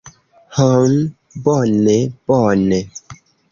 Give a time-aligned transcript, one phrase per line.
[0.55, 0.95] Hm,
[1.45, 1.95] bone
[2.25, 2.75] bone.